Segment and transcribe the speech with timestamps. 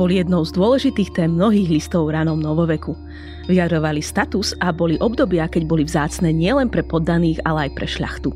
[0.00, 2.96] boli jednou z dôležitých tém mnohých listov ranom novoveku.
[3.44, 8.32] Vyjadrovali status a boli obdobia, keď boli vzácne nielen pre poddaných, ale aj pre šľachtu.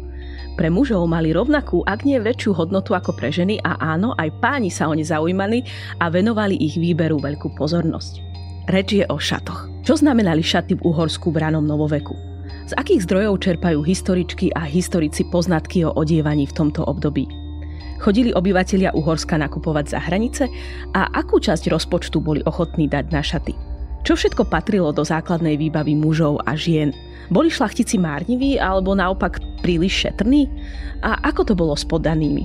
[0.60, 4.68] Pre mužov mali rovnakú, ak nie väčšiu hodnotu ako pre ženy a áno, aj páni
[4.68, 5.64] sa o ne zaujímali
[6.04, 8.20] a venovali ich výberu veľkú pozornosť.
[8.68, 9.72] Reč je o šatoch.
[9.88, 12.12] Čo znamenali šaty v Uhorsku v ranom novoveku?
[12.68, 17.43] Z akých zdrojov čerpajú historičky a historici poznatky o odievaní v tomto období?
[18.04, 20.44] Chodili obyvatelia Uhorska nakupovať za hranice
[20.92, 23.56] a akú časť rozpočtu boli ochotní dať na šaty?
[24.04, 26.92] Čo všetko patrilo do základnej výbavy mužov a žien?
[27.32, 30.52] Boli šlachtici márniví alebo naopak príliš šetrní?
[31.00, 32.44] A ako to bolo s poddanými?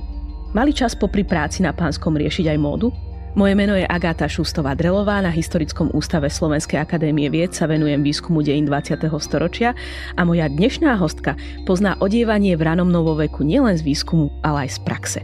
[0.56, 2.88] Mali čas popri práci na pánskom riešiť aj módu?
[3.30, 8.66] Moje meno je Agáta Šustová-Drelová, na Historickom ústave Slovenskej akadémie vied sa venujem výskumu dejín
[8.66, 9.06] 20.
[9.22, 9.70] storočia
[10.18, 14.78] a moja dnešná hostka pozná odievanie v ranom novoveku nielen z výskumu, ale aj z
[14.82, 15.20] praxe.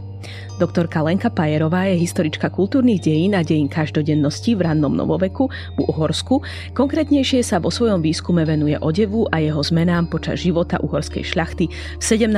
[0.55, 6.39] Doktorka Lenka Pajerová je historička kultúrnych dejín a dejín každodennosti v rannom novoveku v Uhorsku.
[6.79, 11.67] Konkrétnejšie sa vo svojom výskume venuje odevu a jeho zmenám počas života uhorskej šľachty
[11.99, 12.31] v 17.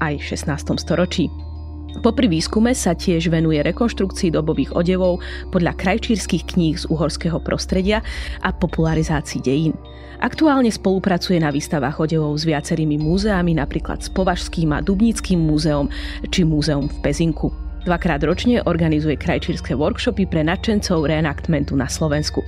[0.00, 0.80] aj 16.
[0.80, 1.49] storočí.
[1.98, 5.18] Popri výskume sa tiež venuje rekonštrukcii dobových odevov
[5.50, 8.06] podľa krajčírskych kníh z uhorského prostredia
[8.46, 9.74] a popularizácii dejín.
[10.22, 15.90] Aktuálne spolupracuje na výstavách odevov s viacerými múzeami, napríklad s Považským a Dubnickým múzeom
[16.28, 17.50] či múzeum v Pezinku.
[17.88, 22.44] Dvakrát ročne organizuje krajčírske workshopy pre nadšencov reenaktmentu na Slovensku.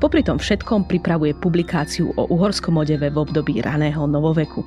[0.00, 4.64] Popri tom všetkom pripravuje publikáciu o uhorskom odeve v období raného novoveku.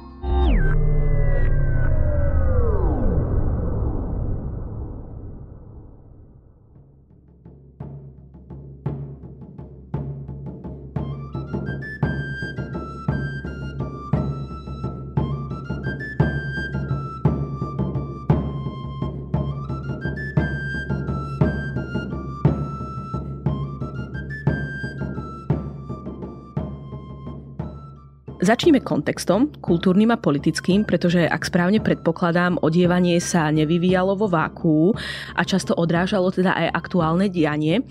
[28.43, 34.91] Začníme kontextom, kultúrnym a politickým, pretože ak správne predpokladám, odievanie sa nevyvíjalo vo váku
[35.31, 37.87] a často odrážalo teda aj aktuálne dianie.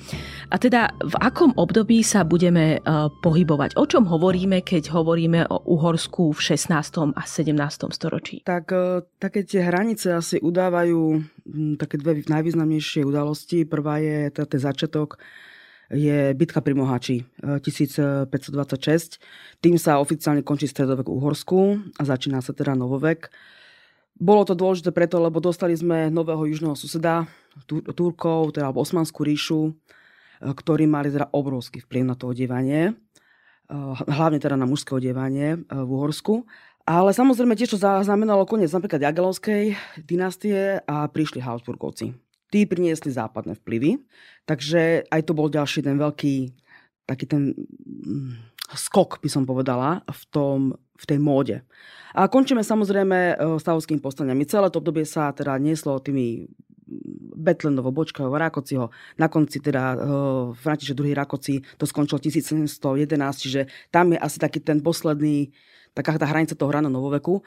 [0.52, 3.80] A teda v akom období sa budeme uh, pohybovať?
[3.80, 7.16] O čom hovoríme, keď hovoríme o Uhorsku v 16.
[7.16, 7.56] a 17.
[7.88, 8.44] storočí?
[8.44, 11.24] Tak uh, také tie hranice asi udávajú
[11.80, 13.64] také dve najvýznamnejšie udalosti.
[13.64, 15.16] Prvá je teda ten začiatok
[15.90, 19.18] je bitka pri Mohači 1526.
[19.58, 23.32] Tým sa oficiálne končí stredovek Uhorsku a začína sa teda novovek.
[24.16, 27.26] Bolo to dôležité preto, lebo dostali sme nového južného suseda,
[27.68, 29.74] Turkov, teda Osmanskú ríšu,
[30.40, 32.94] ktorí mali teda obrovský vplyv na to odievanie,
[34.06, 36.46] hlavne teda na mužské odievanie v Uhorsku.
[36.82, 42.21] Ale samozrejme tiež to znamenalo koniec napríklad Jagelovskej dynastie a prišli Habsburgovci
[42.52, 44.04] tí priniesli západné vplyvy.
[44.44, 46.52] Takže aj to bol ďalší ten veľký
[47.08, 51.66] taký ten mm, skok, by som povedala, v, tom, v tej móde.
[52.12, 54.46] A končíme samozrejme e, stavovským povstaniami.
[54.46, 56.46] Celé to obdobie sa teda nieslo tými
[57.32, 58.92] Betlenovo, Bočkovo, Rákociho.
[59.16, 59.98] Na konci teda uh,
[60.52, 61.16] František II.
[61.16, 63.08] Rákoci to skončilo 1711,
[63.40, 65.48] čiže tam je asi taký ten posledný,
[65.96, 67.40] taká tá hranica toho rano novoveku.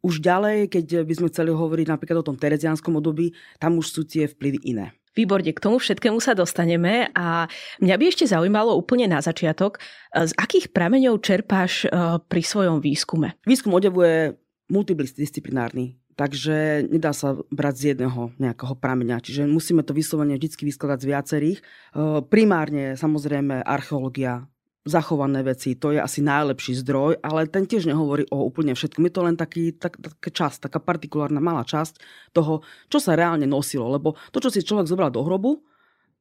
[0.00, 4.02] Už ďalej, keď by sme chceli hovoriť napríklad o tom terezianskom období, tam už sú
[4.08, 4.96] tie vplyvy iné.
[5.10, 7.50] Výborne, k tomu všetkému sa dostaneme a
[7.82, 9.82] mňa by ešte zaujímalo úplne na začiatok,
[10.14, 11.86] z akých prameňov čerpáš e,
[12.22, 13.34] pri svojom výskume?
[13.42, 14.38] Výskum odevu je
[14.70, 20.98] multidisciplinárny, takže nedá sa brať z jedného nejakého prameňa, čiže musíme to vyslovene vždy vyskladať
[21.02, 21.58] z viacerých.
[21.58, 21.64] E,
[22.30, 24.46] primárne samozrejme archeológia,
[24.84, 29.04] zachované veci, to je asi najlepší zdroj, ale ten tiež nehovorí o úplne všetkom.
[29.04, 32.00] Je to len taký, tak, taká časť, taká partikulárna malá časť
[32.32, 33.92] toho, čo sa reálne nosilo.
[33.92, 35.60] Lebo to, čo si človek zobral do hrobu,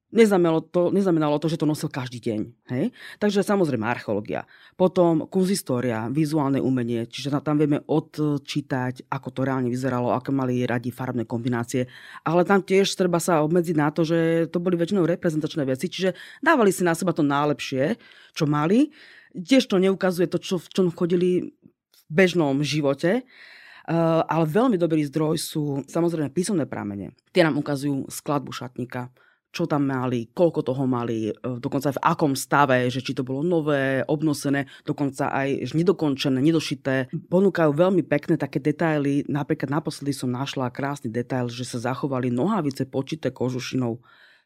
[0.10, 2.40] Neznamenalo to, neznamenalo to, že to nosil každý deň.
[2.74, 2.90] Hej?
[3.22, 4.50] Takže samozrejme archeológia.
[4.74, 10.90] Potom kunzistória, vizuálne umenie, čiže tam vieme odčítať, ako to reálne vyzeralo, aké mali radi
[10.90, 11.86] farbné kombinácie.
[12.26, 16.18] Ale tam tiež treba sa obmedziť na to, že to boli väčšinou reprezentačné veci, čiže
[16.42, 17.94] dávali si na seba to najlepšie,
[18.34, 18.90] čo mali.
[19.38, 23.30] Tiež to neukazuje to, čo, v čom chodili v bežnom živote.
[24.26, 27.14] Ale veľmi dobrý zdroj sú samozrejme písomné pramene.
[27.30, 29.14] Tie nám ukazujú skladbu šatníka,
[29.50, 33.42] čo tam mali, koľko toho mali, e, dokonca v akom stave, že či to bolo
[33.42, 37.10] nové, obnosené, dokonca aj nedokončené, nedošité.
[37.10, 39.26] Ponúkajú veľmi pekné také detaily.
[39.26, 43.98] Napríklad naposledy som našla krásny detail, že sa zachovali nohavice počité kožušinou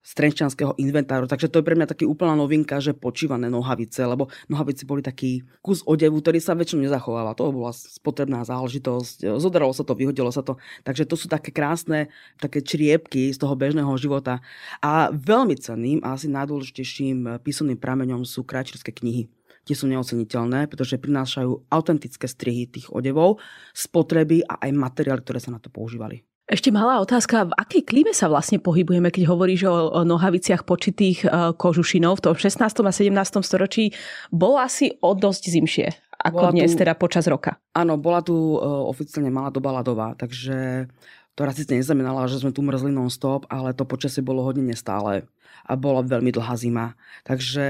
[0.04, 1.26] strenčanského inventáru.
[1.26, 5.48] Takže to je pre mňa taký úplná novinka, že počívané nohavice, lebo nohavice boli taký
[5.64, 7.34] kus odevu, ktorý sa väčšinou nezachováva.
[7.40, 9.40] To bola spotrebná záležitosť.
[9.40, 10.60] Zodralo sa to, vyhodilo sa to.
[10.84, 14.44] Takže to sú také krásne také čriepky z toho bežného života.
[14.84, 19.32] A veľmi cenným a asi najdôležitejším písomným prameňom sú krajčírske knihy
[19.64, 23.40] tie sú neoceniteľné, pretože prinášajú autentické strihy tých odevov,
[23.72, 26.28] spotreby a aj materiály, ktoré sa na to používali.
[26.44, 31.56] Ešte malá otázka, v akej klíme sa vlastne pohybujeme, keď hovoríš o, nohaviciach počitých uh,
[31.56, 32.60] kožušinov v tom 16.
[32.60, 33.16] a 17.
[33.48, 33.96] storočí?
[34.28, 35.88] Bolo asi o dosť zimšie
[36.24, 37.60] ako bola dnes, tu, teda počas roka.
[37.76, 40.88] Áno, bola tu uh, oficiálne malá doba ľadová, takže
[41.34, 45.26] to raz síce neznamenalo, že sme tu mrzli non-stop, ale to počasie bolo hodne nestále
[45.64, 46.94] a bola veľmi dlhá zima.
[47.24, 47.66] Takže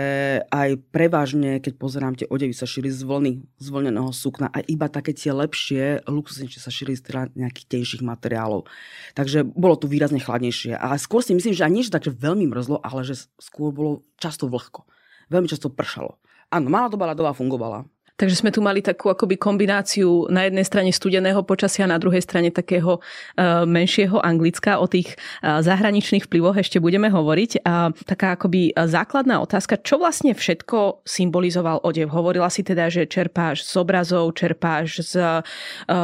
[0.50, 4.90] aj prevažne, keď pozerám, tie odevy sa šili z vlny, z vlneného sukna a iba
[4.90, 8.66] také tie lepšie, luxusnejšie sa šili z teda nejakých tenších materiálov.
[9.14, 10.74] Takže bolo tu výrazne chladnejšie.
[10.74, 14.02] A skôr si myslím, že ani nie, že takže veľmi mrzlo, ale že skôr bolo
[14.18, 14.90] často vlhko.
[15.30, 16.18] Veľmi často pršalo.
[16.50, 17.86] Áno, malá doba ľadová fungovala.
[18.14, 22.54] Takže sme tu mali takú akoby kombináciu na jednej strane studeného počasia, na druhej strane
[22.54, 24.78] takého uh, menšieho Anglicka.
[24.78, 27.66] O tých uh, zahraničných vplyvoch ešte budeme hovoriť.
[27.66, 32.14] A taká akoby základná otázka, čo vlastne všetko symbolizoval odev?
[32.14, 35.42] Hovorila si teda, že čerpáš z obrazov, čerpáš z uh,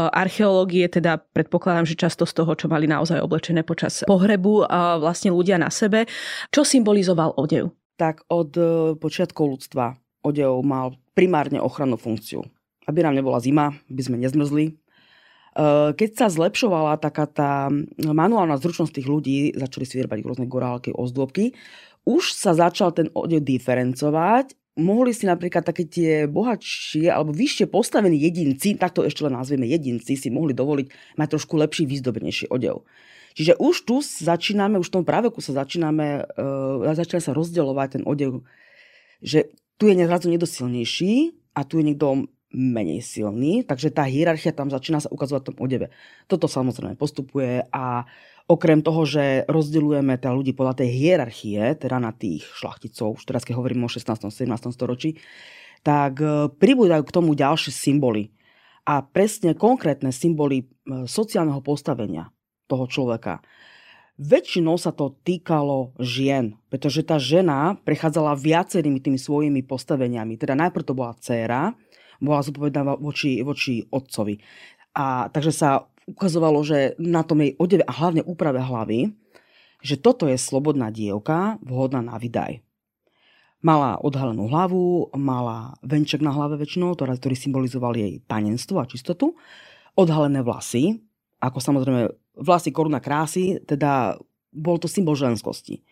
[0.09, 4.65] archeológie, teda predpokladám, že často z toho, čo mali naozaj oblečené počas pohrebu
[4.97, 6.09] vlastne ľudia na sebe.
[6.49, 7.69] Čo symbolizoval odev?
[8.01, 8.57] Tak od
[8.97, 9.93] počiatkov ľudstva
[10.25, 12.47] odev mal primárne ochrannú funkciu.
[12.87, 14.65] Aby nám nebola zima, by sme nezmrzli.
[14.71, 14.73] E,
[15.91, 17.67] keď sa zlepšovala taká tá
[17.99, 21.51] manuálna zručnosť tých ľudí, začali si vyrábať rôzne gorálky, ozdôbky,
[22.07, 24.55] už sa začal ten odev diferencovať.
[24.79, 29.67] Mohli si napríklad také tie bohatšie alebo vyššie postavení jedinci, tak to ešte len nazvieme
[29.67, 32.87] jedinci, si mohli dovoliť mať trošku lepší, výzdobenejší odev.
[33.35, 38.03] Čiže už tu začíname, už v tom práveku sa začíname, uh, začína sa rozdeľovať ten
[38.07, 38.47] odev,
[39.19, 41.13] že tu je zrazu nedosilnejší
[41.55, 45.57] a tu je niekto menej silný, takže tá hierarchia tam začína sa ukazovať v tom
[45.61, 45.87] odeve.
[46.25, 48.03] Toto samozrejme postupuje a
[48.49, 53.45] okrem toho, že rozdeľujeme teda ľudí podľa tej hierarchie, teda na tých šlachticov, už teraz
[53.45, 54.33] keď hovorím o 16.
[54.33, 54.49] 17.
[54.73, 55.21] storočí,
[55.85, 58.33] tak e, pribúdajú k tomu ďalšie symboly.
[58.89, 62.33] A presne konkrétne symboly e, sociálneho postavenia
[62.65, 63.45] toho človeka.
[64.19, 70.35] Väčšinou sa to týkalo žien, pretože tá žena prechádzala viacerými tými svojimi postaveniami.
[70.35, 71.71] Teda najprv to bola dcéra,
[72.19, 74.35] bola zodpovedná voči, voči otcovi.
[74.99, 79.15] A takže sa ukazovalo, že na tom jej odeve a hlavne úprave hlavy,
[79.79, 82.59] že toto je slobodná dievka, vhodná na vydaj.
[83.63, 89.39] Mala odhalenú hlavu, mala venček na hlave väčšinou, ktorý symbolizoval jej panenstvo a čistotu,
[89.95, 90.99] odhalené vlasy,
[91.39, 94.17] ako samozrejme vlasy koruna krásy, teda
[94.49, 95.85] bol to symbol ženskosti.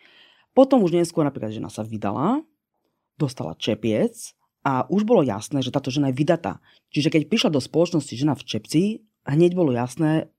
[0.58, 2.42] Potom už neskôr napríklad žena sa vydala,
[3.18, 4.34] dostala čepiec
[4.66, 6.58] a už bolo jasné, že táto žena je vydatá.
[6.90, 8.82] Čiže keď prišla do spoločnosti žena v čepci,
[9.30, 10.34] hneď bolo jasné,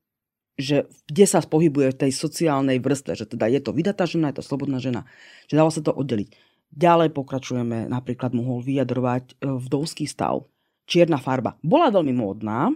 [0.59, 4.43] že kde sa pohybuje v tej sociálnej vrstve, že teda je to vydatá žena, je
[4.43, 5.07] to slobodná žena.
[5.47, 6.35] Že dalo sa to oddeliť.
[6.75, 10.51] Ďalej pokračujeme, napríklad mohol vyjadrovať e, vdovský stav.
[10.85, 11.57] Čierna farba.
[11.63, 12.75] Bola veľmi módna,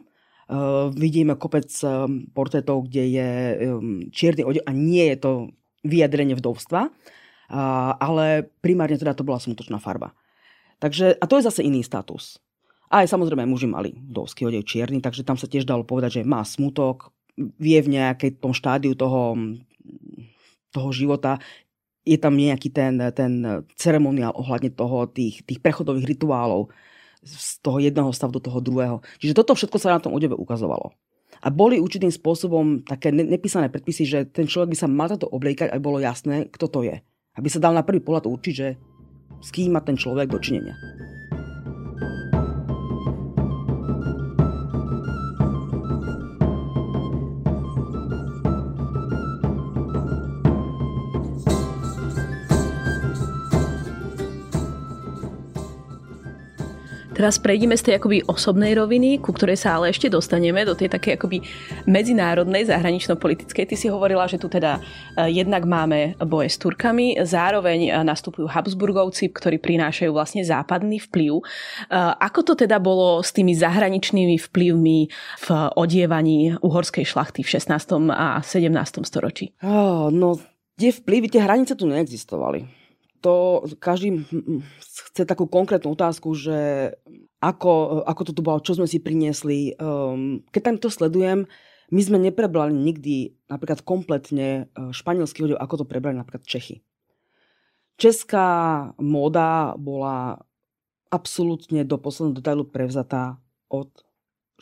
[0.96, 3.30] vidíme kopec um, portrétov, kde je
[3.68, 5.32] um, čierny odev a nie je to
[5.82, 6.94] vyjadrenie vdovstva,
[7.98, 10.14] ale primárne teda to bola smutočná farba.
[10.78, 12.38] Takže, a to je zase iný status.
[12.86, 16.46] Aj samozrejme muži mali vdovský odev čierny, takže tam sa tiež dalo povedať, že má
[16.46, 19.34] smutok, vie v nejakej tom štádiu toho,
[20.70, 21.42] toho života,
[22.02, 26.68] je tam nejaký ten, ten ceremoniál ohľadne toho, tých, tých prechodových rituálov,
[27.22, 29.00] z toho jedného stavu do toho druhého.
[29.22, 30.92] Čiže toto všetko sa na tom odeve ukazovalo.
[31.42, 35.74] A boli určitým spôsobom také nepísané predpisy, že ten človek by sa mal toto obliekať,
[35.74, 37.02] aby bolo jasné, kto to je.
[37.34, 38.78] Aby sa dal na prvý pohľad určiť, že
[39.42, 40.78] s kým má ten človek dočinenia.
[57.22, 60.90] Teraz prejdeme z tej akoby osobnej roviny, ku ktorej sa ale ešte dostaneme, do tej
[60.90, 61.38] také akoby
[61.86, 63.62] medzinárodnej, zahranično-politickej.
[63.62, 64.82] Ty si hovorila, že tu teda
[65.14, 71.38] e, jednak máme boje s Turkami, zároveň e, nastupujú Habsburgovci, ktorí prinášajú vlastne západný vplyv.
[71.38, 71.42] E,
[72.18, 74.98] ako to teda bolo s tými zahraničnými vplyvmi
[75.46, 75.48] v
[75.78, 78.02] odievaní uhorskej šlachty v 16.
[78.10, 78.66] a 17.
[79.06, 79.54] storočí?
[79.62, 80.42] Oh, no,
[80.74, 82.81] tie vplyvy, tie hranice tu neexistovali
[83.22, 84.26] to každý
[85.14, 86.90] chce takú konkrétnu otázku, že
[87.38, 89.78] ako, ako to tu bolo, čo sme si priniesli.
[89.78, 91.46] Um, keď tam to sledujem,
[91.94, 96.82] my sme neprebrali nikdy napríklad kompletne uh, španielský odev, ako to prebrali napríklad Čechy.
[98.00, 100.42] česká móda bola
[101.12, 103.38] absolútne do posledného detailu prevzatá
[103.68, 103.92] od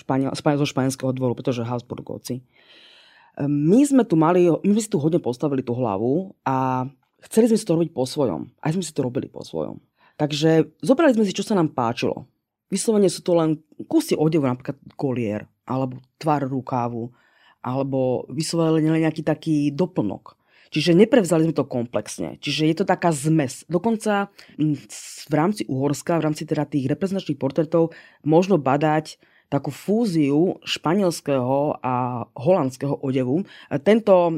[0.00, 2.40] Španiel, zo španielského dvoru, pretože Habsburgovci.
[3.40, 6.88] My sme tu mali, my sme si tu hodne postavili tú hlavu a
[7.26, 8.52] chceli sme si to robiť po svojom.
[8.60, 9.80] Aj sme si to robili po svojom.
[10.20, 12.28] Takže zobrali sme si, čo sa nám páčilo.
[12.68, 13.58] Vyslovene sú to len
[13.88, 17.10] kusy odevu, napríklad kolier, alebo tvar rukávu,
[17.64, 20.38] alebo vyslovene nejaký taký doplnok.
[20.70, 22.38] Čiže neprevzali sme to komplexne.
[22.38, 23.66] Čiže je to taká zmes.
[23.66, 24.30] Dokonca
[25.26, 27.90] v rámci Uhorska, v rámci teda tých reprezentačných portrétov
[28.22, 29.18] možno badať
[29.50, 33.42] takú fúziu španielského a holandského odevu.
[33.83, 34.30] Tento,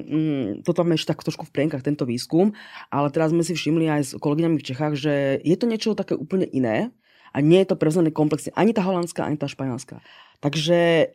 [0.65, 2.57] to tam ešte tak trošku v prienkach, tento výskum,
[2.89, 6.17] ale teraz sme si všimli aj s kolegyňami v Čechách, že je to niečo také
[6.17, 6.89] úplne iné
[7.37, 8.57] a nie je to prevzané komplexne.
[8.57, 10.01] Ani tá holandská, ani tá španielská.
[10.41, 11.07] Takže e,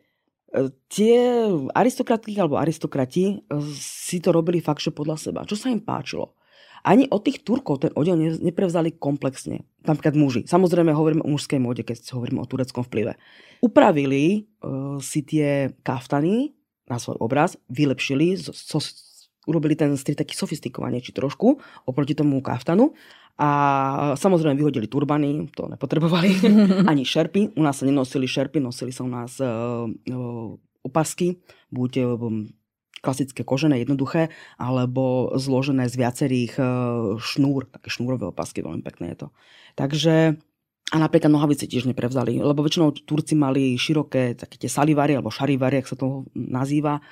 [0.93, 1.17] tie
[1.73, 5.41] aristokratky alebo aristokrati e, si to robili fakt, že podľa seba.
[5.49, 6.36] Čo sa im páčilo?
[6.87, 9.67] Ani od tých Turkov ten odev neprevzali komplexne.
[9.83, 10.41] Napríklad muži.
[10.47, 13.19] Samozrejme hovoríme o mužskej móde, keď hovoríme o tureckom vplyve.
[13.59, 16.55] Upravili uh, si tie kaftany
[16.87, 18.79] na svoj obraz, vylepšili, so,
[19.43, 22.95] urobili ten stri taký sofistikovanejší trošku oproti tomu kaftanu
[23.35, 23.49] a
[24.15, 26.39] samozrejme vyhodili turbany, to nepotrebovali,
[26.91, 27.59] ani šerpy.
[27.59, 29.85] U nás sa nenosili šerpy, nosili sa u nás uh,
[30.87, 31.35] opasky,
[31.67, 32.47] buď uh,
[33.01, 36.63] klasické kožené, jednoduché, alebo zložené z viacerých e,
[37.21, 39.27] šnúr, také šnúrové opasky, veľmi pekné je to.
[39.77, 40.37] Takže
[40.87, 45.83] a napríklad nohavice tiež neprevzali, lebo väčšinou Turci mali široké také tie salivary alebo šarivary,
[45.83, 47.03] ak sa to nazýva,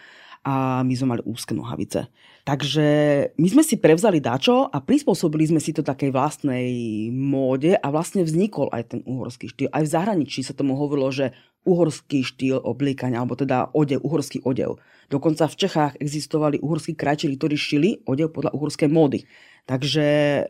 [0.45, 2.05] a my sme mali úzke nohavice.
[2.45, 2.87] Takže
[3.33, 6.69] my sme si prevzali dačo a prispôsobili sme si to takej vlastnej
[7.09, 9.73] móde a vlastne vznikol aj ten uhorský štýl.
[9.73, 11.33] Aj v zahraničí sa tomu hovorilo, že
[11.65, 14.77] uhorský štýl obliekania, alebo teda odev, uhorský odev.
[15.09, 19.25] Dokonca v Čechách existovali uhorskí krajčili, ktorí šili odev podľa uhorskej módy.
[19.65, 20.43] Takže e,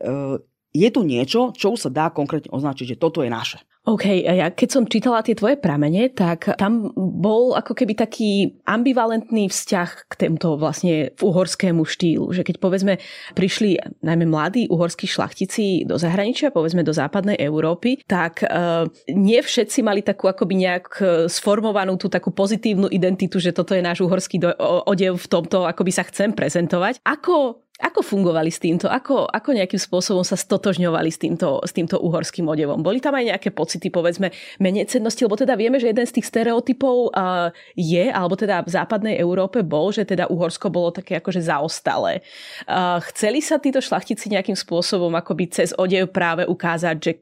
[0.76, 3.64] je tu niečo, čo sa dá konkrétne označiť, že toto je naše.
[3.86, 9.46] OK, ja keď som čítala tie tvoje pramene, tak tam bol ako keby taký ambivalentný
[9.46, 12.34] vzťah k týmto vlastne uhorskému štýlu.
[12.34, 12.98] Že keď povedzme
[13.38, 19.86] prišli najmä mladí uhorskí šlachtici do zahraničia, povedzme do západnej Európy, tak uh, nie všetci
[19.86, 24.42] mali takú akoby nejak e, sformovanú tú takú pozitívnu identitu, že toto je náš uhorský
[24.42, 24.56] do-
[24.90, 26.98] odev v tomto, akoby sa chcem prezentovať.
[27.06, 28.88] Ako ako fungovali s týmto?
[28.88, 32.80] Ako, ako nejakým spôsobom sa stotožňovali s týmto, s týmto uhorským odevom?
[32.80, 35.20] Boli tam aj nejaké pocity, povedzme, menej cennosti?
[35.28, 39.60] Lebo teda vieme, že jeden z tých stereotypov uh, je, alebo teda v západnej Európe
[39.60, 42.24] bol, že teda Uhorsko bolo také akože zaostalé.
[42.64, 47.12] Uh, chceli sa títo šlachtici nejakým spôsobom akoby cez odev práve ukázať, že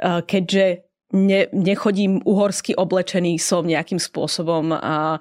[0.00, 5.18] uh, keďže ne, nechodím uhorsky oblečený, som nejakým spôsobom a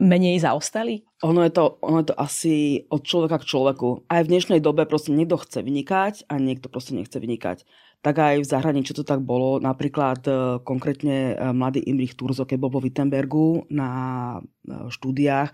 [0.00, 1.04] menej zaostalý?
[1.24, 4.08] Ono je, to, ono je to asi od človeka k človeku.
[4.08, 7.64] Aj v dnešnej dobe proste niekto chce vynikať a niekto proste nechce vynikať.
[8.04, 9.56] Tak aj v zahraničí to tak bolo.
[9.56, 13.90] Napríklad e, konkrétne e, mladý Imrich Turzo, keď bol vo Wittenbergu na
[14.36, 15.50] e, štúdiách,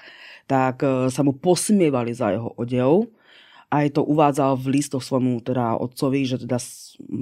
[0.51, 3.09] tak sa mu posmievali za jeho odev
[3.73, 6.61] aj to uvádzal v listoch svojmu teda otcovi, že teda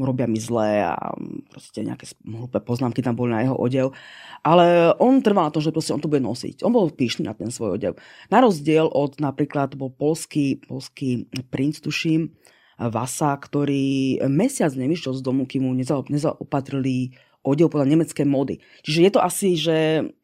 [0.02, 0.98] robia mi zlé a
[1.46, 3.94] proste nejaké hlúpe poznámky tam boli na jeho odev.
[4.42, 6.66] Ale on trval na tom, že proste on to bude nosiť.
[6.66, 7.94] On bol píšný na ten svoj odev.
[8.34, 12.34] Na rozdiel od napríklad bol polský, polský princ, tuším,
[12.80, 17.12] Vasa, ktorý mesiac nevyšiel z domu, kým mu nezaopatrili
[17.44, 18.64] odev podľa nemeckej módy.
[18.80, 19.76] Čiže je to asi, že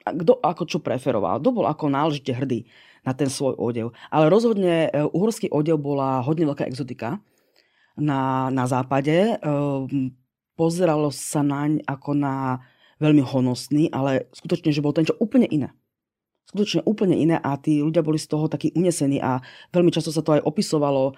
[0.08, 2.64] kto ako čo preferoval, kto bol ako náležite hrdý
[3.06, 3.94] na ten svoj odev.
[4.10, 7.22] Ale rozhodne e, uhorský odev bola hodne veľká exotika
[7.94, 9.14] na, na západe.
[9.14, 9.34] E,
[10.58, 12.66] pozeralo sa naň ako na
[12.98, 15.70] veľmi honosný, ale skutočne, že bol ten čo úplne iné.
[16.50, 19.38] Skutočne úplne iné a tí ľudia boli z toho takí unesení a
[19.70, 21.14] veľmi často sa to aj opisovalo,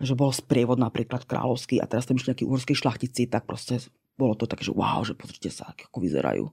[0.00, 3.84] že bol sprievod napríklad kráľovský a teraz tam išli nejakí uhorskí šlachtici, tak proste
[4.16, 6.48] bolo to také, že wow, že pozrite sa, ako vyzerajú.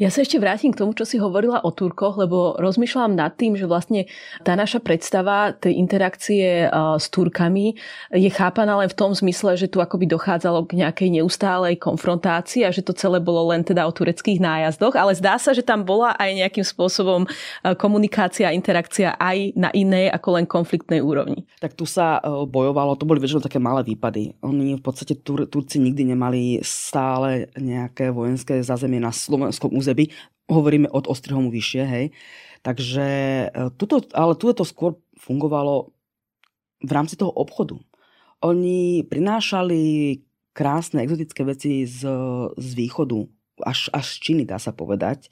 [0.00, 3.60] Ja sa ešte vrátim k tomu, čo si hovorila o Turkoch, lebo rozmýšľam nad tým,
[3.60, 4.08] že vlastne
[4.40, 7.76] tá naša predstava tej interakcie s Turkami
[8.08, 12.72] je chápaná len v tom zmysle, že tu akoby dochádzalo k nejakej neustálej konfrontácii a
[12.72, 16.16] že to celé bolo len teda o tureckých nájazdoch, ale zdá sa, že tam bola
[16.16, 17.28] aj nejakým spôsobom
[17.76, 21.44] komunikácia a interakcia aj na inej ako len konfliktnej úrovni.
[21.60, 24.40] Tak tu sa e, bojovalo, to boli väčšinou také malé výpady.
[24.42, 30.14] Oni v podstate Tur- Turci nikdy nemali stále nejaké vojenské zázemie na slovenskom území,
[30.46, 32.06] hovoríme od Ostrihomu vyššie, hej.
[32.62, 33.06] Takže
[33.50, 35.90] e, tuto, ale tu to skôr fungovalo
[36.82, 37.82] v rámci toho obchodu.
[38.42, 39.82] Oni prinášali
[40.54, 42.06] krásne exotické veci z,
[42.54, 43.26] z východu,
[43.62, 45.30] až, až z Číny dá sa povedať.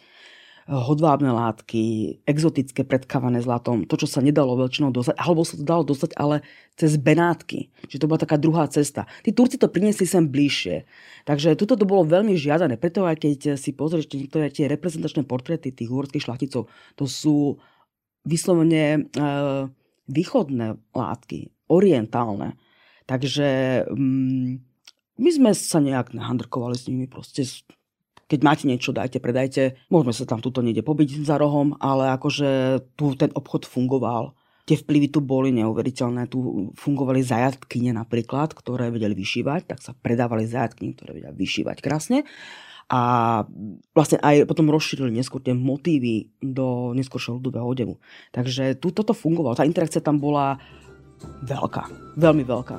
[0.71, 1.83] Hodvábne látky,
[2.23, 6.47] exotické predkávané zlatom, to, čo sa nedalo väčšinou dostať, alebo sa to dalo dostať, ale
[6.79, 7.75] cez Benátky.
[7.91, 9.11] Čiže to bola taká druhá cesta.
[9.27, 10.87] Tí Turci to priniesli sem bližšie.
[11.27, 12.79] Takže tuto to bolo veľmi žiadané.
[12.79, 17.59] Preto aj keď si pozrieš niektoré tie reprezentačné portréty tých uhorských šlachticov, to sú
[18.23, 19.00] vyslovene e,
[20.07, 22.55] východné látky, orientálne.
[23.11, 23.49] Takže
[23.91, 24.50] mm,
[25.19, 27.43] my sme sa nejak nahandrkovali s nimi, proste
[28.31, 29.75] keď máte niečo, dajte, predajte.
[29.91, 34.39] Môžeme sa tam tuto niekde pobiť za rohom, ale akože tu ten obchod fungoval.
[34.71, 36.31] Tie vplyvy tu boli neuveriteľné.
[36.31, 36.39] Tu
[36.79, 42.23] fungovali zajatkyne napríklad, ktoré vedeli vyšívať, tak sa predávali zajatkyne, ktoré vedeli vyšívať krásne.
[42.91, 43.43] A
[43.95, 47.95] vlastne aj potom rozšírili neskôr tie motívy do neskôršieho ľudového odevu.
[48.31, 49.59] Takže tu toto fungovalo.
[49.59, 50.59] Tá interakcia tam bola
[51.43, 52.15] veľká.
[52.15, 52.79] Veľmi veľká.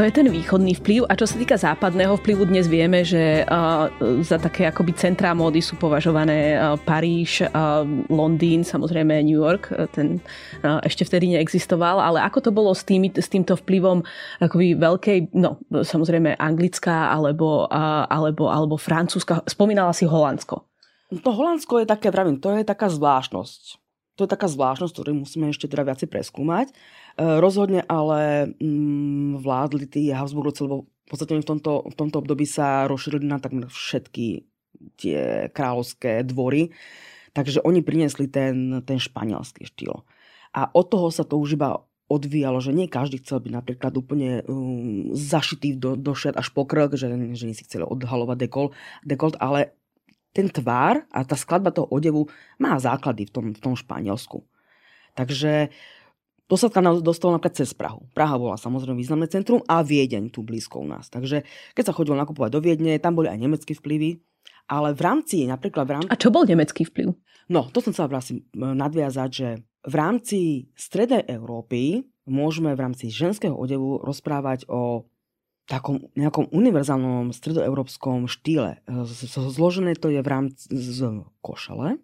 [0.00, 1.04] To je ten východný vplyv.
[1.04, 3.92] A čo sa týka západného vplyvu, dnes vieme, že uh,
[4.24, 9.68] za také akoby centrá módy sú považované uh, Paríž, uh, Londýn, samozrejme New York.
[9.92, 10.24] Ten
[10.64, 12.00] ešte vtedy neexistoval.
[12.00, 14.00] Ale ako to bolo s, tými, s týmto vplyvom
[14.40, 19.44] akoby veľkej, no samozrejme anglická alebo, alebo, alebo francúzska.
[19.44, 20.64] Spomínala si Holandsko.
[21.12, 23.76] To Holandsko je také, pravím, to je taká zvláštnosť.
[24.16, 26.72] To je taká zvláštnosť, ktorú musíme ešte teda viacej preskúmať.
[27.16, 32.46] E, rozhodne ale mm, vládli tí Habsburgovci, lebo v podstate v tomto, v tomto období
[32.46, 34.46] sa rozšírili na takmer všetky
[34.94, 36.70] tie kráľovské dvory.
[37.34, 40.02] Takže oni priniesli ten, ten španielský štýl.
[40.50, 41.78] A od toho sa to už iba
[42.10, 46.66] odvíjalo, že nie každý chcel byť napríklad úplne um, zašitý do, do šat až po
[46.66, 47.06] krk, že,
[47.38, 48.74] že nie si chceli odhalovať dekol,
[49.06, 49.78] dekolt, ale
[50.34, 52.26] ten tvár a tá skladba toho odevu
[52.58, 54.42] má základy v tom, v tom Španielsku.
[55.14, 55.99] Takže to
[56.56, 58.06] sa tam dostalo napríklad cez Prahu.
[58.14, 61.10] Praha bola samozrejme významné centrum a Viedeň tu blízko u nás.
[61.10, 64.18] Takže keď sa chodilo nakupovať do Viedne, tam boli aj nemecké vplyvy,
[64.70, 66.10] ale v rámci, napríklad v rámci...
[66.10, 67.10] A čo bol nemecký vplyv?
[67.50, 69.48] No, to som chcela vlastne nadviazať, že
[69.82, 70.38] v rámci
[70.78, 75.10] Strednej Európy môžeme v rámci ženského odevu rozprávať o
[75.66, 78.82] takom nejakom univerzálnom stredoeurópskom štýle.
[79.30, 81.98] Zložené to je v rámci z košele,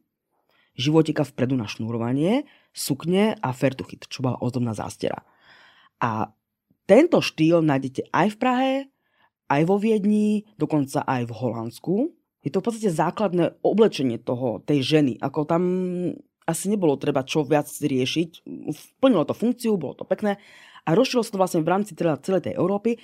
[0.74, 5.24] životika vpredu na šnúrovanie, sukne a fertuchy, čo bola ozdobná zástera.
[5.96, 6.28] A
[6.84, 8.72] tento štýl nájdete aj v Prahe,
[9.48, 11.94] aj vo Viedni, dokonca aj v Holandsku.
[12.44, 15.18] Je to v podstate základné oblečenie toho, tej ženy.
[15.18, 15.62] Ako tam
[16.46, 18.46] asi nebolo treba čo viac riešiť.
[19.02, 20.38] Plnilo to funkciu, bolo to pekné.
[20.86, 23.02] A rozšilo sa to vlastne v rámci teda celej tej Európy.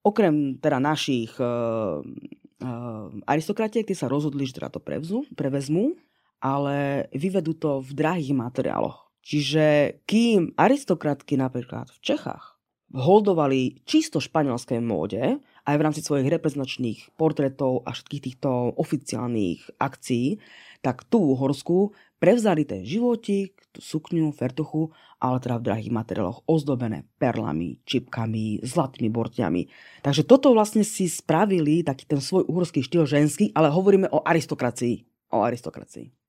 [0.00, 6.00] Okrem teda našich uh, uh, aristokratiek, tí sa rozhodli, že teda to prevzú, prevezmú
[6.40, 9.12] ale vyvedú to v drahých materiáloch.
[9.20, 17.14] Čiže kým aristokratky napríklad v Čechách holdovali čisto španielskej móde, aj v rámci svojich reprezentačných
[17.14, 20.42] portrétov a všetkých týchto oficiálnych akcií,
[20.82, 24.90] tak tu v Uhorsku prevzali ten životík, tú sukňu, fertuchu,
[25.22, 29.68] ale teda v drahých materiáloch ozdobené perlami, čipkami, zlatými bortiami.
[30.02, 35.28] Takže toto vlastne si spravili taký ten svoj uhorský štýl ženský, ale hovoríme o aristokracii.
[35.30, 36.19] O aristokracii.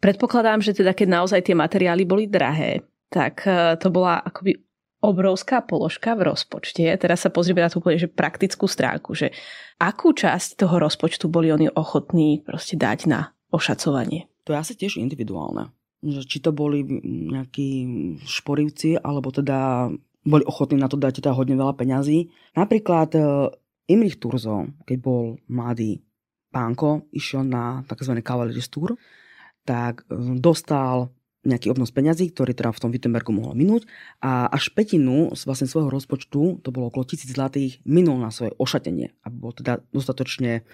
[0.00, 2.80] Predpokladám, že teda keď naozaj tie materiály boli drahé,
[3.12, 4.56] tak e, to bola akoby
[5.04, 6.88] obrovská položka v rozpočte.
[6.96, 9.32] Teraz sa pozrieme na tú úplne že praktickú stránku, že
[9.76, 14.28] akú časť toho rozpočtu boli oni ochotní proste dať na ošacovanie.
[14.48, 15.72] To je asi tiež individuálne.
[16.00, 16.80] Že či to boli
[17.28, 17.68] nejakí
[18.24, 19.88] šporivci, alebo teda
[20.24, 22.28] boli ochotní na to dať teda hodne veľa peňazí.
[22.56, 23.20] Napríklad e,
[23.92, 26.00] Imrich Turzo, keď bol mladý
[26.52, 28.16] pánko, išiel na tzv.
[28.20, 28.96] kavalieristúr
[29.70, 33.88] tak hm, dostal nejaký obnos peňazí, ktorý teda v tom Wittenbergu mohol minúť
[34.20, 38.52] a až petinu z vlastne svojho rozpočtu, to bolo okolo tisíc zlatých, minul na svoje
[38.60, 40.68] ošatenie, aby bol teda dostatočne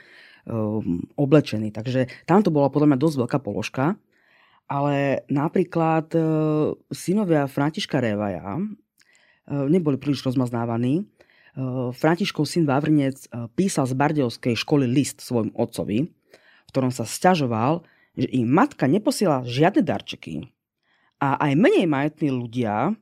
[0.50, 1.70] um, oblečený.
[1.70, 3.94] Takže tam to bola podľa mňa dosť veľká položka,
[4.66, 8.66] ale napríklad uh, synovia Františka Révaja uh,
[9.70, 11.06] neboli príliš rozmaznávaní.
[11.54, 17.06] Uh, Františkov syn Vavrnec uh, písal z Bardejovskej školy list svojmu otcovi, v ktorom sa
[17.06, 20.48] sťažoval, že im matka neposiela žiadne darčeky
[21.20, 22.92] a aj menej majetní ľudia e,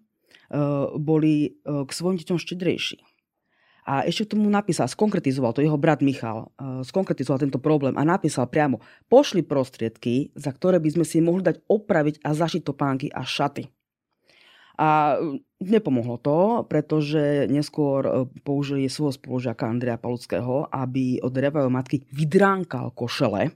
[0.98, 1.50] boli e,
[1.86, 2.98] k svojim deťom štedrejší.
[3.84, 8.02] A ešte k tomu napísal, skonkretizoval to jeho brat Michal, e, skonkretizoval tento problém a
[8.06, 13.06] napísal priamo, pošli prostriedky, za ktoré by sme si mohli dať opraviť a zašiť topánky
[13.10, 13.70] a šaty.
[14.74, 15.22] A
[15.62, 23.54] nepomohlo to, pretože neskôr použili svojho spolužiaka Andrea Paluckého, aby od Revajo matky vydránkal košele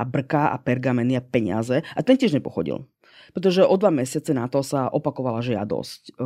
[0.00, 1.84] a brká a pergameny a peniaze.
[1.84, 2.88] A ten tiež nepochodil.
[3.36, 6.16] Pretože o dva mesiace na to sa opakovala žiadosť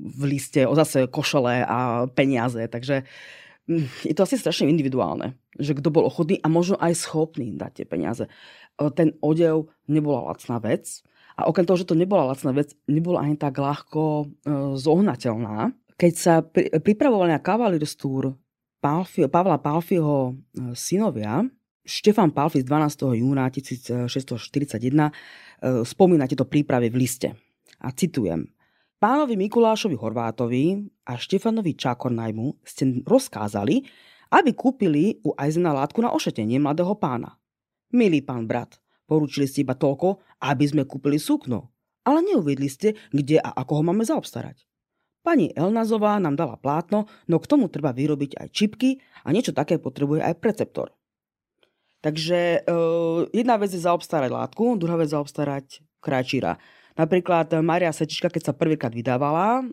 [0.00, 2.64] v liste o zase košele a peniaze.
[2.64, 3.04] Takže
[3.68, 7.84] hm, je to asi strašne individuálne, že kto bol ochotný a možno aj schopný dať
[7.84, 8.24] tie peniaze.
[8.98, 13.34] Ten odev nebola lacná vec a okrem toho, že to nebola lacná vec, nebola ani
[13.34, 14.24] tak ľahko e,
[14.78, 15.74] zohnateľná.
[15.98, 18.38] Keď sa pri, pripravovali na Cavalierstúr
[18.78, 21.42] Palfi, Pavla Palfiho e, synovia,
[21.84, 23.20] Štefan Palfi z 12.
[23.20, 24.08] júna 1641
[24.80, 25.12] e,
[25.84, 27.28] spomína tieto prípravy v liste.
[27.84, 28.48] A citujem.
[28.96, 33.84] Pánovi Mikulášovi Horvátovi a Štefanovi Čakornajmu ste rozkázali,
[34.32, 37.36] aby kúpili u Ajzena látku na ošetenie mladého pána.
[37.92, 41.72] Milý pán brat, Poručili ste iba toľko, aby sme kúpili sukno.
[42.04, 44.64] Ale neuviedli ste, kde a ako ho máme zaobstarať.
[45.24, 49.80] Pani Elnazová nám dala plátno, no k tomu treba vyrobiť aj čipky a niečo také
[49.80, 50.92] potrebuje aj preceptor.
[52.04, 52.78] Takže e,
[53.32, 56.60] jedna vec je zaobstarať látku, druhá vec zaobstarať krajčíra.
[57.00, 59.64] Napríklad Maria Sečička, keď sa prvýkrát vydávala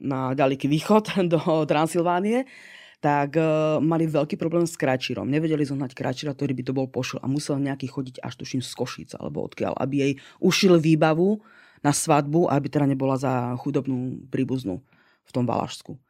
[0.00, 2.48] na ďaleký východ do Transylvánie,
[2.96, 5.28] tak uh, mali veľký problém s kráčírom.
[5.28, 8.72] Nevedeli zohnať kráčíra, ktorý by to bol pošil a musel nejaký chodiť až tuším z
[8.72, 11.44] Košíc alebo odkiaľ, aby jej ušil výbavu
[11.84, 14.80] na svadbu, aby teda nebola za chudobnú príbuznú
[15.28, 16.00] v tom Valašsku.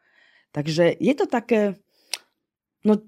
[0.55, 1.75] Takže je to také,
[2.87, 3.03] no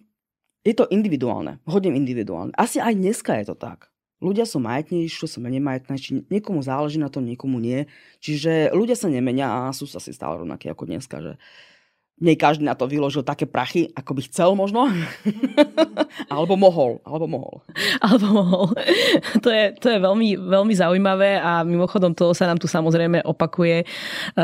[0.69, 2.53] je to individuálne, hodne individuálne.
[2.53, 3.89] Asi aj dneska je to tak.
[4.21, 7.89] Ľudia sú majetnejší, sú menej majetnejší, niekomu záleží na tom, niekomu nie.
[8.21, 11.33] Čiže ľudia sa nemenia a sú asi stále rovnakí ako dneska, že
[12.19, 14.91] nie každý na to vyložil také prachy, ako by chcel možno.
[16.35, 16.99] alebo mohol.
[17.07, 17.63] Alebo mohol.
[18.03, 18.67] Alebo mohol.
[19.45, 23.83] to, je, to je veľmi, veľmi zaujímavé a mimochodom to sa nám tu samozrejme opakuje.
[23.83, 23.87] E,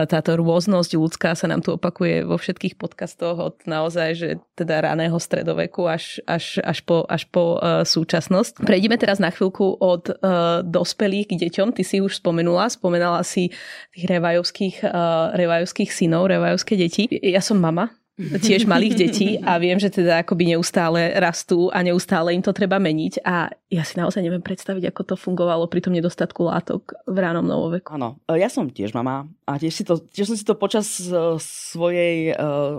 [0.07, 5.19] táto rôznosť ľudská sa nám tu opakuje vo všetkých podcastoch od naozaj, že teda raného
[5.19, 8.63] stredoveku až, až, až po, až po uh, súčasnosť.
[8.63, 11.75] Prejdeme teraz na chvíľku od uh, dospelých k deťom.
[11.75, 13.51] Ty si už spomenula, spomenala si
[13.91, 17.11] tých revajovských, uh, revajovských synov, revajovské deti.
[17.11, 22.31] Ja som mama tiež malých detí a viem, že teda akoby neustále rastú a neustále
[22.31, 25.99] im to treba meniť a ja si naozaj neviem predstaviť, ako to fungovalo pri tom
[25.99, 27.91] nedostatku látok v ránom novoveku.
[27.91, 30.87] Áno, e, ja som tiež mama a tiež, si to, tiež som si to počas
[31.11, 32.79] uh, svojej uh,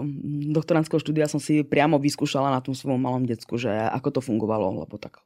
[0.55, 4.87] doktorandského štúdia som si priamo vyskúšala na tom svojom malom decku, že ako to fungovalo,
[4.87, 5.19] lebo tak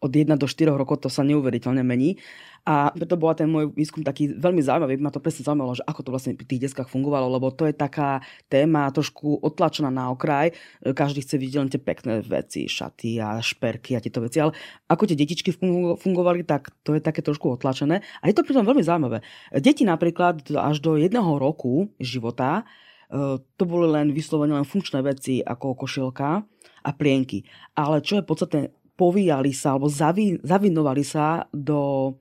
[0.00, 2.20] od 1 do 4 rokov to sa neuveriteľne mení.
[2.66, 4.98] A preto bola ten môj výskum taký veľmi zaujímavý.
[4.98, 7.70] Ma to presne zaujímalo, že ako to vlastne pri tých deskách fungovalo, lebo to je
[7.70, 8.18] taká
[8.50, 10.50] téma trošku otlačená na okraj.
[10.82, 14.42] Každý chce vidieť len tie pekné veci, šaty a šperky a tieto veci.
[14.42, 14.50] Ale
[14.90, 15.54] ako tie detičky
[15.94, 18.02] fungovali, tak to je také trošku otlačené.
[18.02, 19.22] A je to pritom veľmi zaujímavé.
[19.62, 22.66] Deti napríklad až do jedného roku života
[23.06, 26.42] e, to boli len vyslovene len funkčné veci ako košielka
[26.82, 27.46] a plienky.
[27.78, 32.12] Ale čo je podstatné, povíjali sa alebo zavi, zavinovali sa do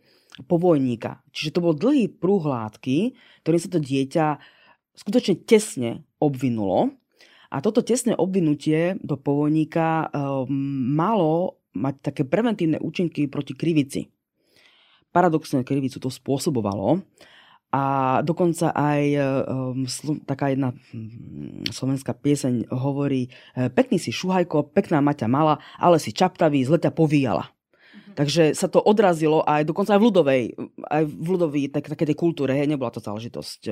[0.43, 1.23] povojníka.
[1.31, 4.25] Čiže to bol dlhý prúh látky, ktorým sa to dieťa
[4.99, 6.91] skutočne tesne obvinulo.
[7.55, 10.07] A toto tesné obvinutie do povojníka e,
[10.91, 14.11] malo mať také preventívne účinky proti krivici.
[15.15, 16.99] Paradoxne krivicu to spôsobovalo.
[17.75, 17.81] A
[18.23, 19.83] dokonca aj um,
[20.23, 26.63] taká jedna um, slovenská pieseň hovorí pekný si šuhajko, pekná Maťa mala, ale si čaptavý,
[26.63, 27.51] zle ťa povíjala.
[27.51, 28.15] Mhm.
[28.15, 30.43] Takže sa to odrazilo aj dokonca aj v ľudovej,
[30.87, 33.67] aj v ľudovej tak, také tej kultúre, hej, nebola to záležitosť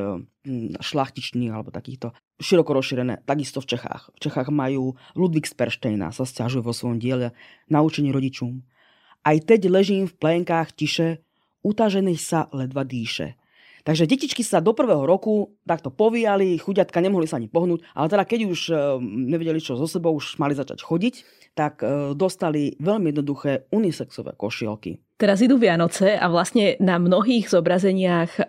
[0.84, 2.12] šlachtičných alebo takýchto
[2.44, 4.12] široko rozšírené, takisto v Čechách.
[4.20, 7.32] V Čechách majú Ludvík Sperštejna, sa stiažuje vo svojom diele
[7.72, 8.68] naučení rodičom.
[9.24, 11.24] Aj teď ležím v plenkách tiše,
[11.64, 13.40] utažený sa ledva dýše.
[13.84, 18.24] Takže detičky sa do prvého roku takto povíjali, chudiatka nemohli sa ani pohnúť, ale teda
[18.24, 21.16] keď už e, nevedeli čo so sebou, už mali začať chodiť,
[21.52, 25.04] tak e, dostali veľmi jednoduché unisexové košielky.
[25.20, 28.44] Teraz idú Vianoce a vlastne na mnohých zobrazeniach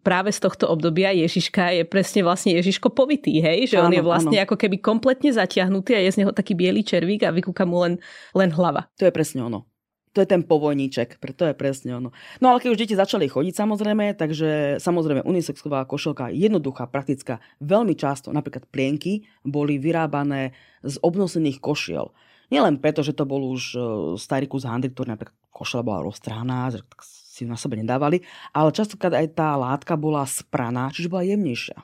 [0.00, 3.68] práve z tohto obdobia Ježiška je presne vlastne Ježiško povitý, hej?
[3.68, 4.44] Že áno, on je vlastne áno.
[4.48, 8.00] ako keby kompletne zatiahnutý a je z neho taký biely červík a vykúka mu len,
[8.32, 8.88] len hlava.
[8.96, 9.68] To je presne ono
[10.16, 12.08] to je ten povojníček, preto je presne ono.
[12.40, 17.92] No ale keď už deti začali chodiť samozrejme, takže samozrejme unisexová košelka jednoduchá, praktická, veľmi
[17.92, 22.16] často, napríklad plienky, boli vyrábané z obnosených košiel.
[22.48, 23.78] Nielen preto, že to bol už e,
[24.16, 28.24] starý kus handry, ktorý napríklad košela bola roztrhaná, že si na sebe nedávali,
[28.56, 31.76] ale častokrát aj tá látka bola spraná, čiže bola jemnejšia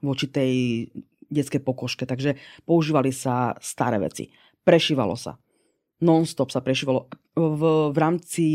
[0.00, 0.52] voči tej
[1.28, 4.32] detskej pokožke, takže používali sa staré veci.
[4.64, 5.36] Prešívalo sa
[6.00, 7.08] non-stop sa prešívalo.
[7.36, 8.46] V, v rámci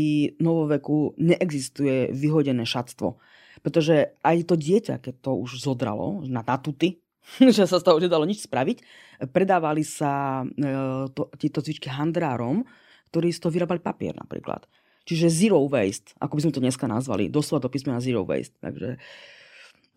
[0.42, 3.22] novoveku neexistuje vyhodené šatstvo.
[3.62, 6.98] Pretože aj to dieťa, keď to už zodralo na tatuty,
[7.54, 8.82] že sa z toho nedalo nič spraviť,
[9.30, 10.66] predávali sa e,
[11.14, 12.66] to, tieto cvičky handrárom,
[13.14, 14.66] ktorí z toho vyrábali papier napríklad.
[15.06, 17.30] Čiže zero waste, ako by sme to dneska nazvali.
[17.30, 18.54] Doslova to písmena zero waste.
[18.62, 18.98] Takže,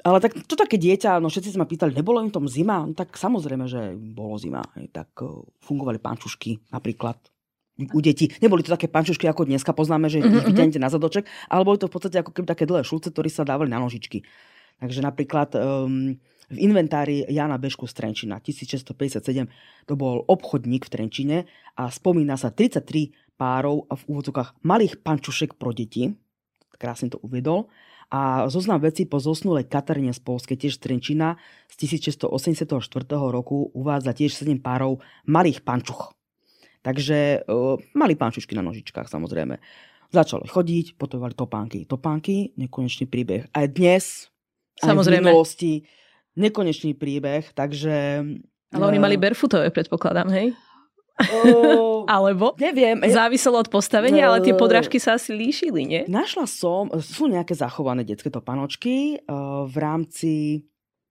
[0.06, 2.86] ale tak, to také dieťa, no všetci sa ma pýtali, nebolo im tom zima?
[2.86, 4.65] No, tak samozrejme, že bolo zima.
[4.93, 7.17] Tak uh, fungovali pančušky napríklad
[7.76, 8.32] u detí.
[8.40, 10.38] Neboli to také pančušky, ako dneska poznáme, že mm-hmm.
[10.40, 13.28] ich vyťahnete na zadoček, ale boli to v podstate ako keby také dlhé šulce, ktoré
[13.28, 14.24] sa dávali na nožičky.
[14.80, 16.16] Takže napríklad um,
[16.52, 19.50] v inventári Jana Bešku z Trenčina 1657
[19.88, 21.38] to bol obchodník v Trenčine
[21.76, 26.16] a spomína sa 33 párov v úvodzokách malých pančušek pro deti.
[26.76, 27.68] Krásne to uvedol.
[28.14, 31.42] A zoznam veci po zosnulej Katarine z Polske, tiež Trenčina,
[31.74, 36.14] z 1684 roku uvádza tiež 7 párov malých pančuch.
[36.86, 39.58] Takže uh, mali pančušky na nožičkách samozrejme.
[40.13, 41.89] Začali chodiť, potovali topánky.
[41.89, 43.50] Topánky, nekonečný príbeh.
[43.50, 44.30] Aj dnes,
[44.78, 45.26] samozrejme.
[45.26, 45.74] aj v minulosti,
[46.38, 48.21] nekonečný príbeh, takže...
[48.69, 50.54] Ale oni mali barefootové, predpokladám, hej?
[51.17, 52.54] Uh, Alebo?
[52.62, 53.02] Neviem.
[53.10, 56.02] Záviselo od postavenia, uh, ale tie podrážky sa asi líšili, nie?
[56.06, 60.34] Našla som, sú nejaké zachované detské topanočky uh, v rámci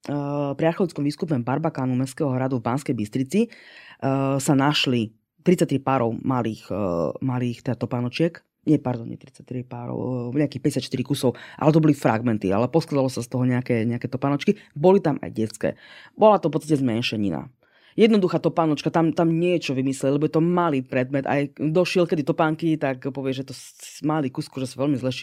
[0.07, 6.17] uh, pri archeologickom výskupe Barbakánu Mestského hradu v Banskej Bystrici uh, sa našli 33 párov
[6.25, 11.85] malých, uh, malých teda topanočiek nie, pardon, nie 33 párov, nejakých 54 kusov, ale to
[11.85, 14.57] boli fragmenty, ale poskladalo sa z toho nejaké, nejaké topanočky.
[14.73, 15.69] Boli tam aj detské.
[16.17, 17.53] Bola to v podstate zmenšenina
[17.95, 21.27] jednoduchá topánočka, tam, tam niečo vymysleli, lebo je to malý predmet.
[21.31, 23.55] Aj došiel kedy topánky, tak povie, že to
[24.03, 25.15] malý kusko, že sa veľmi zle.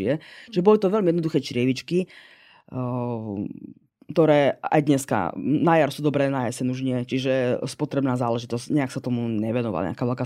[0.47, 2.07] Že boli to veľmi jednoduché črievičky,
[4.11, 6.97] ktoré aj dneska na jar sú dobré, na jeseň už nie.
[7.03, 10.25] Čiže spotrebná záležitosť, nejak sa tomu nevenovala, nejaká veľká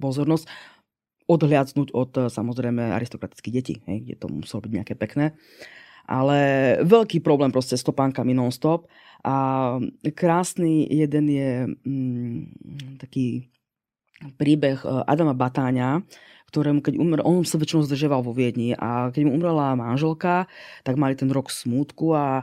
[0.00, 0.48] pozornosť.
[1.30, 5.38] Odhliadnúť od samozrejme aristokratických detí, hej, kde to muselo byť nejaké pekné.
[6.10, 6.38] Ale
[6.82, 8.90] veľký problém proste s topánkami non-stop.
[9.22, 9.76] A
[10.16, 11.50] krásny jeden je
[11.86, 12.40] mm,
[12.98, 13.46] taký
[14.36, 16.02] príbeh e, Adama Batáňa,
[16.50, 20.50] ktorému keď umrel, on sa väčšinou zdržoval vo Viedni a keď mu umrela manželka,
[20.82, 22.42] tak mali ten rok smútku a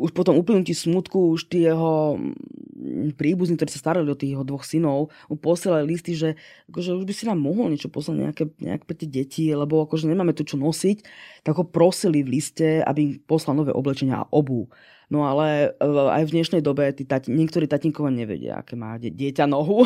[0.00, 4.44] už potom uplynutí smutku už tí jeho mm, príbuzní, ktorí sa starali o tých jeho
[4.48, 6.40] dvoch synov, mu posielali listy, že
[6.72, 10.08] akože už by si nám mohol niečo poslať nejaké, nejak pre tie deti, lebo akože
[10.08, 11.04] nemáme tu čo nosiť,
[11.44, 14.72] tak ho prosili v liste, aby im poslal nové oblečenia a obu.
[15.10, 19.50] No ale e, aj v dnešnej dobe tí tati, niektorí tatínkovia nevedia, aké má dieťa
[19.50, 19.82] nohu.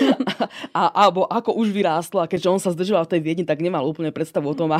[0.76, 2.20] a, alebo ako už vyrástlo.
[2.20, 4.76] A keďže on sa zdržoval v tej Viedni, tak nemal úplne predstavu o tom,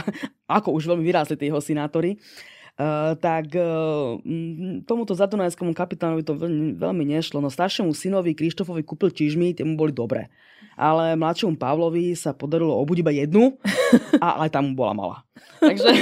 [0.61, 2.21] ako už veľmi vyrástli tí jeho sinátori.
[2.81, 4.17] Uh, tak uh,
[4.89, 7.45] tomuto zadunajskému kapitánovi to veľmi, veľmi nešlo.
[7.45, 10.33] No staršiemu synovi Krištofovi kúpil čižmy, tie mu boli dobré.
[10.81, 13.61] Ale mladšiemu Pavlovi sa podarilo obuť iba jednu
[14.17, 15.17] a aj tam mu bola malá.
[15.61, 15.93] Takže,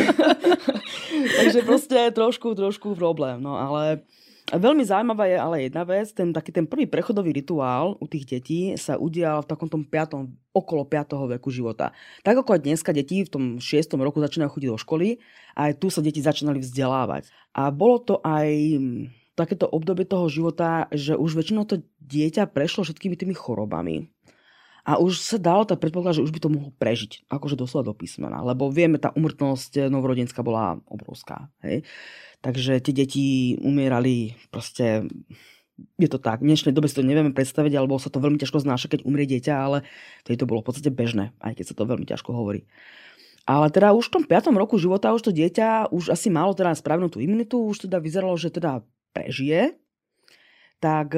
[1.42, 3.42] takže proste trošku, trošku problém.
[3.42, 4.06] No ale
[4.48, 8.72] Veľmi zaujímavá je ale jedna vec, ten taký ten prvý prechodový rituál u tých detí
[8.80, 11.36] sa udial v takom tom piatom, okolo 5.
[11.36, 11.92] veku života.
[12.24, 14.00] Tak ako aj dneska deti v tom 6.
[14.00, 15.08] roku začínajú chodiť do školy,
[15.52, 17.28] aj tu sa deti začínali vzdelávať.
[17.52, 18.48] A bolo to aj
[19.36, 24.08] takéto obdobie toho života, že už väčšinou to dieťa prešlo všetkými tými chorobami.
[24.88, 27.94] A už sa dalo tak predpokladať, že už by to mohlo prežiť, akože doslova do
[27.94, 28.40] písmena.
[28.40, 31.52] Lebo vieme, tá umrtnosť novorodenská bola obrovská.
[31.60, 31.84] Hej?
[32.40, 33.26] Takže tie deti
[33.60, 35.04] umierali proste
[36.00, 36.40] je to tak.
[36.42, 39.28] V dnešnej dobe si to nevieme predstaviť, alebo sa to veľmi ťažko znáša, keď umrie
[39.28, 39.86] dieťa, ale
[40.26, 42.66] to to bolo v podstate bežné, aj keď sa to veľmi ťažko hovorí.
[43.48, 44.52] Ale teda už v tom 5.
[44.56, 48.36] roku života už to dieťa už asi malo teda správnu tú imunitu, už teda vyzeralo,
[48.36, 48.84] že teda
[49.16, 49.78] prežije.
[50.78, 51.16] Tak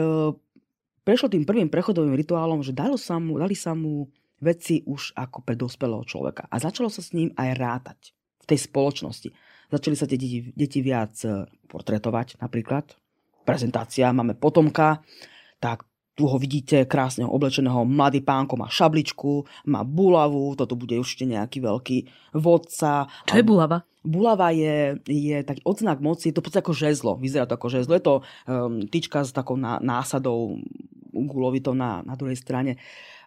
[1.10, 4.06] prešlo tým prvým prechodovým rituálom, že dalo sa mu, dali sa mu
[4.38, 6.46] veci už ako pre dospelého človeka.
[6.46, 9.34] A začalo sa s ním aj rátať v tej spoločnosti.
[9.74, 12.94] Začali sa tie deti, deti viac e, portretovať napríklad.
[13.42, 15.02] Prezentácia, máme potomka,
[15.58, 15.89] tak
[16.20, 21.64] tu ho vidíte krásne oblečeného, mladý pánko má šabličku, má bulavu, toto bude určite nejaký
[21.64, 21.98] veľký
[22.36, 23.08] vodca.
[23.24, 23.80] Čo je bulava?
[24.04, 27.72] Bulava je, je taký odznak moci, je to v podstate ako žezlo, vyzerá to ako
[27.72, 27.96] žezlo.
[27.96, 30.60] Je to um, tyčka s takou ná, násadou
[31.08, 32.76] gulovitou na, na druhej strane.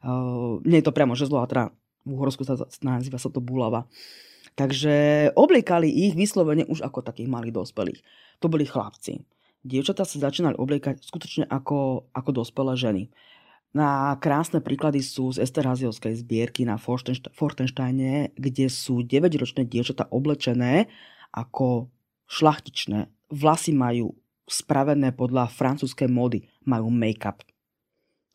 [0.05, 1.73] Uh, nie je to priamo žezlo, a teda
[2.05, 3.89] v Uhorsku sa nazýva sa to bulava.
[4.53, 8.05] Takže obliekali ich vyslovene už ako takých malých dospelých.
[8.37, 9.25] To boli chlapci.
[9.63, 13.03] Dievčatá sa začínali obliekať skutočne ako, ako dospelé ženy.
[13.73, 20.91] Na krásne príklady sú z Esterháziovskej zbierky na Fortensteine, kde sú 9-ročné dievčatá oblečené
[21.33, 21.89] ako
[22.29, 23.09] šlachtičné.
[23.33, 24.13] Vlasy majú
[24.45, 26.45] spravené podľa francúzskej módy.
[26.69, 27.41] Majú make-up.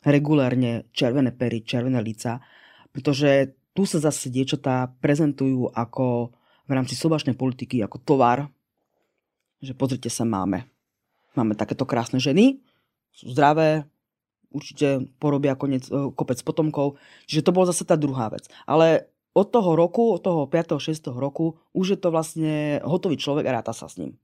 [0.03, 2.43] Regulérne červené pery, červené lica.
[2.91, 6.35] Pretože tu sa zase dievčatá prezentujú ako
[6.67, 8.49] v rámci sobašnej politiky ako tovar,
[9.63, 10.67] že pozrite sa, máme.
[11.37, 12.61] Máme takéto krásne ženy,
[13.13, 13.85] sú zdravé,
[14.49, 16.97] určite porobia konec, e, kopec potomkov.
[17.29, 18.49] Čiže to bola zase tá druhá vec.
[18.65, 20.81] Ale od toho roku, od toho 5.
[20.81, 21.13] 6.
[21.13, 24.17] roku, už je to vlastne hotový človek a ráta sa s ním.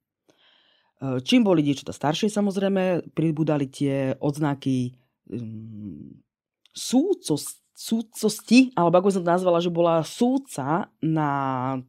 [1.02, 4.98] E, čím boli dievčatá staršie, samozrejme, pribudali tie odznaky
[6.70, 11.30] súcos, súcosti, alebo ako som to nazvala, že bola súca na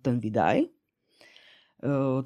[0.01, 0.76] ten vydaj.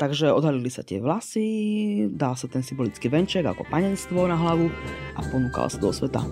[0.00, 4.72] Takže odhalili sa tie vlasy, dal sa ten symbolický venček ako panenstvo na hlavu
[5.16, 6.24] a ponúkala sa do sveta.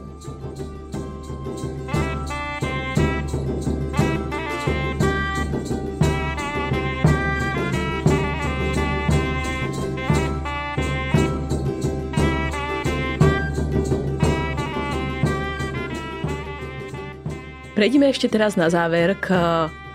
[17.78, 19.30] Prejdime ešte teraz na záver k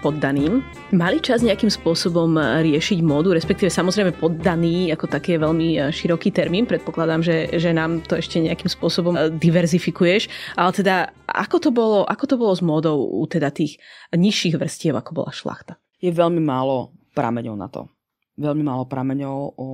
[0.04, 0.60] poddaným.
[0.92, 6.68] Mali čas nejakým spôsobom riešiť módu, respektíve samozrejme poddaný, ako taký veľmi e, široký termín,
[6.68, 10.28] predpokladám, že, že nám to ešte nejakým spôsobom e, diverzifikuješ,
[10.60, 10.96] ale teda
[11.32, 13.80] ako to bolo, ako to bolo s módou u teda tých
[14.12, 15.80] nižších vrstiev, ako bola šlachta?
[16.04, 17.88] Je veľmi málo prameňov na to.
[18.36, 19.68] Veľmi málo prameňov o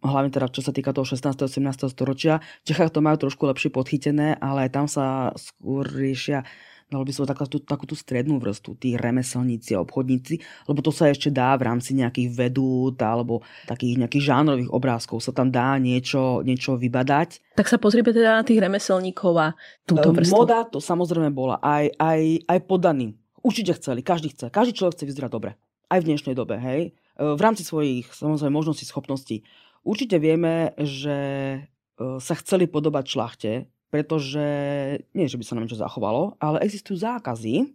[0.00, 1.36] hlavne teda čo sa týka toho 16.
[1.36, 1.92] a 17.
[1.92, 2.40] storočia.
[2.64, 6.48] V Čechách to majú trošku lepšie podchytené, ale tam sa skôr riešia
[6.90, 11.06] dalo by som takú, takú tú strednú vrstu, tí remeselníci a obchodníci, lebo to sa
[11.08, 16.42] ešte dá v rámci nejakých vedút alebo takých nejakých žánrových obrázkov sa tam dá niečo,
[16.42, 17.54] niečo vybadať.
[17.54, 19.54] Tak sa pozrieme teda na tých remeselníkov a
[19.86, 20.34] túto vrstu.
[20.34, 23.14] Moda to samozrejme bola aj, aj, aj podaný.
[23.40, 24.52] Určite chceli, každý chce.
[24.52, 25.56] Každý človek chce vyzerať dobre.
[25.88, 26.92] Aj v dnešnej dobe, hej.
[27.16, 29.46] V rámci svojich samozrejme možností, schopností.
[29.80, 31.16] Určite vieme, že
[31.96, 33.52] sa chceli podobať šlachte,
[33.90, 34.46] pretože
[35.12, 37.74] nie, že by sa nám niečo zachovalo, ale existujú zákazy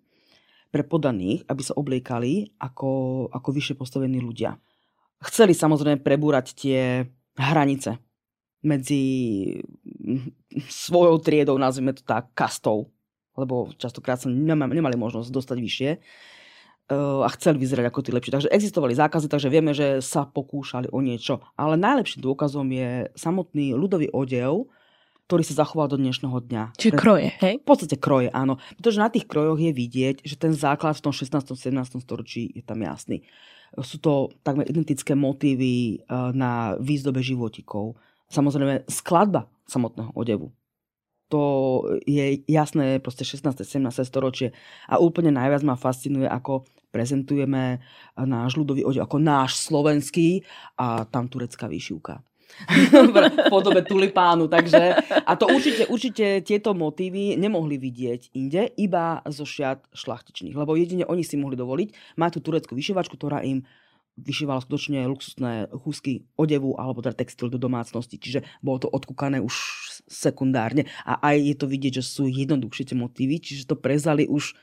[0.72, 4.56] pre podaných, aby sa obliekali ako, ako vyššie postavení ľudia.
[5.24, 8.00] Chceli samozrejme prebúrať tie hranice
[8.66, 9.04] medzi
[10.88, 12.90] svojou triedou, nazvime to tak, kastou,
[13.36, 18.32] lebo častokrát sa nemali možnosť dostať vyššie eh, a chceli vyzerať ako tí lepší.
[18.34, 21.44] Takže existovali zákazy, takže vieme, že sa pokúšali o niečo.
[21.60, 24.72] Ale najlepším dôkazom je samotný ľudový odev,
[25.26, 26.64] ktorý sa zachoval do dnešného dňa.
[26.78, 27.02] Čiže Pre...
[27.02, 27.56] kroje, hej?
[27.58, 28.62] V podstate kroje, áno.
[28.78, 31.58] Pretože na tých krojoch je vidieť, že ten základ v tom 16.
[31.58, 31.98] 17.
[31.98, 33.26] storočí je tam jasný.
[33.82, 37.98] Sú to takmer identické motívy eh, na výzdobe životikov.
[38.30, 40.54] Samozrejme, skladba samotného odevu.
[41.34, 41.42] To
[42.06, 43.66] je jasné, proste 16.
[43.66, 43.82] 17.
[44.06, 44.54] storočie.
[44.86, 47.82] A úplne najviac ma fascinuje, ako prezentujeme
[48.16, 50.46] náš ľudový odev ako náš slovenský
[50.80, 52.24] a tam turecká výšivka
[52.70, 54.48] v podobe tulipánu.
[54.48, 60.56] Takže, a to určite, určite tieto motívy nemohli vidieť inde, iba zo šiat šlachtičných.
[60.56, 62.20] Lebo jedine oni si mohli dovoliť.
[62.20, 63.64] Má tu tureckú vyšívačku, ktorá im
[64.16, 68.16] vyšívala skutočne luxusné chusky odevu alebo teda textil do domácnosti.
[68.16, 69.56] Čiže bolo to odkúkané už
[70.08, 70.88] sekundárne.
[71.04, 74.56] A aj je to vidieť, že sú jednoduchšie tie motívy, čiže to prezali už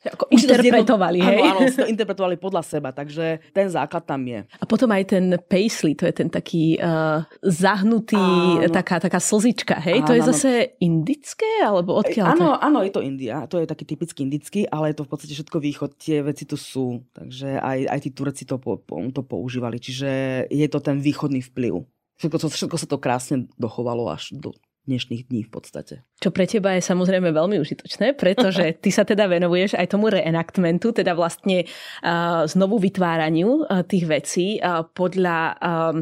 [0.00, 1.40] ako interpretovali, hej?
[1.44, 4.48] Áno, áno, to interpretovali podľa seba, takže ten základ tam je.
[4.48, 8.72] A potom aj ten paisley, to je ten taký uh, zahnutý, áno.
[8.72, 10.00] taká, taká slzička, hej?
[10.00, 10.30] Áno, to je áno.
[10.32, 12.64] zase indické, alebo odkiaľ áno, to?
[12.64, 15.58] Áno, je to India, to je taký typický indický, ale je to v podstate všetko
[15.60, 20.44] východ, tie veci tu sú, takže aj, aj tí Tureci to, po, to používali, čiže
[20.48, 21.84] je to ten východný vplyv.
[22.16, 24.56] Všetko, všetko sa to krásne dochovalo až do
[24.90, 25.94] dnešných dní v podstate.
[26.18, 30.90] Čo pre teba je samozrejme veľmi užitočné, pretože ty sa teda venuješ aj tomu reenactmentu,
[30.90, 35.94] teda vlastne uh, znovu vytváraniu uh, tých vecí uh, podľa uh,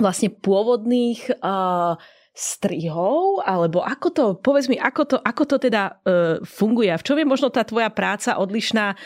[0.00, 2.00] vlastne pôvodných uh,
[2.32, 7.04] strihov, alebo ako to, povedz mi, ako to, ako to teda uh, funguje a v
[7.04, 8.96] čom je možno tá tvoja práca odlišná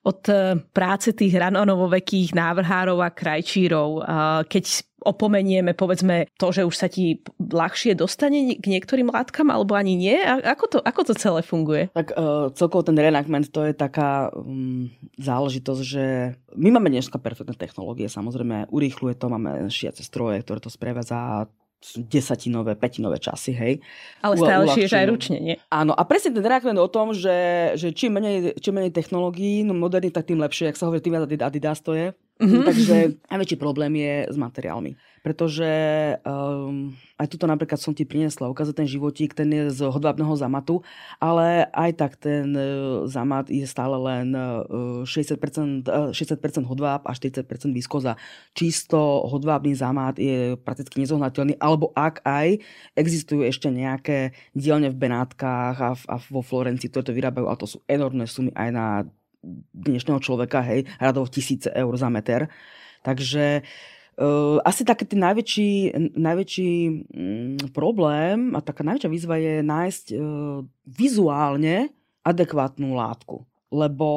[0.00, 4.04] od uh, práce tých ranonovovekých návrhárov a krajčírov, uh,
[4.48, 4.64] keď
[5.02, 10.16] opomenieme povedzme to, že už sa ti ľahšie dostane k niektorým látkam alebo ani nie?
[10.16, 11.88] A ako to, ako to celé funguje?
[11.92, 17.56] Tak uh, celkovo ten reenactment to je taká um, záležitosť, že my máme dneska perfektné
[17.56, 21.48] technológie, samozrejme urýchluje to, máme šiace stroje, ktoré to sprevádza
[21.96, 23.74] desatinové, petinové časy, hej.
[24.20, 25.56] Ale stále šiješ aj ručne, nie?
[25.72, 29.72] Áno, a presne ten reakment o tom, že, že čím, menej, čím menej technológií, no
[29.72, 32.12] moderný, tak tým lepšie, ak sa hovorí, tým viac Adidas to je.
[32.40, 32.64] Mm-hmm.
[32.72, 32.96] Takže
[33.28, 34.96] najväčší problém je s materiálmi.
[35.20, 35.68] Pretože
[36.24, 40.80] um, aj tuto napríklad som ti priniesla ukázať ten životík, ten je z hodvábneho zamatu,
[41.20, 47.12] ale aj tak ten uh, zamat je stále len uh, 60%, uh, 60% hodváb a
[47.12, 47.44] 40%
[47.76, 48.16] výskoza.
[48.56, 52.56] Čisto hodvábny zamat je prakticky nezohnateľný, alebo ak aj
[52.96, 57.60] existujú ešte nejaké dielne v Benátkach a, v, a vo Florencii, ktoré to vyrábajú, ale
[57.60, 58.86] to sú enormné sumy aj na
[59.72, 62.48] dnešného človeka, hej, radovo tisíce eur za meter.
[63.00, 63.64] Takže
[64.20, 71.88] Uh, asi taký najväčší, najväčší um, problém a taká najväčšia výzva je nájsť uh, vizuálne
[72.20, 73.48] adekvátnu látku.
[73.72, 74.08] Lebo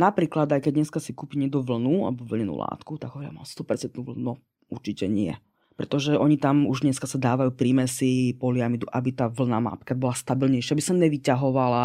[0.00, 3.44] napríklad, aj keď dneska si kúpi niekto vlnu alebo vlnenú látku, tak ho ja mám
[3.44, 4.16] 100% vlnu.
[4.16, 4.40] No,
[4.72, 5.36] určite nie
[5.74, 10.74] pretože oni tam už dneska sa dávajú prímesy poliamidu, aby tá vlna napríklad bola stabilnejšia,
[10.76, 11.84] aby sa nevyťahovala,